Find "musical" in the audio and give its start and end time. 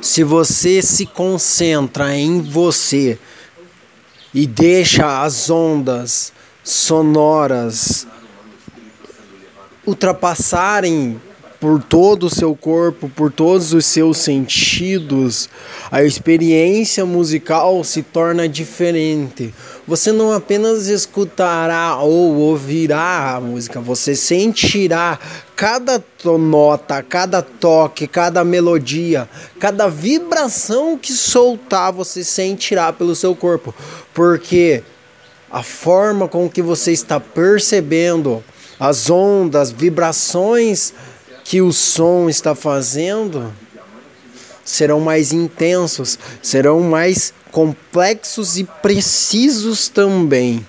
17.04-17.82